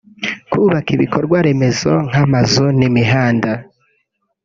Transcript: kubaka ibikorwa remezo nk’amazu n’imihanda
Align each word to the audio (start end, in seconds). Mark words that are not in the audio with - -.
kubaka 0.51 0.89
ibikorwa 0.95 1.37
remezo 1.45 1.93
nk’amazu 2.09 2.65
n’imihanda 2.79 3.51